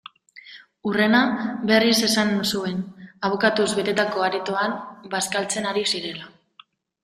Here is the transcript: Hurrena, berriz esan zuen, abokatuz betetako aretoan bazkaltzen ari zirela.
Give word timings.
Hurrena, 0.91 1.19
berriz 1.71 1.97
esan 2.07 2.31
zuen, 2.53 2.81
abokatuz 3.29 3.69
betetako 3.83 4.27
aretoan 4.31 4.77
bazkaltzen 5.15 5.73
ari 5.75 5.89
zirela. 5.95 6.31